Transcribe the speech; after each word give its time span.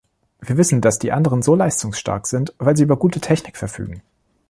Wir 0.39 0.57
wissen, 0.57 0.81
dass 0.81 0.97
die 0.97 1.11
anderen 1.11 1.43
so 1.43 1.53
leistungsstark 1.53 2.25
sind, 2.25 2.55
weil 2.57 2.75
sie 2.75 2.81
über 2.81 2.97
gute 2.97 3.19
Technik 3.21 3.55
verfügen. 3.55 4.01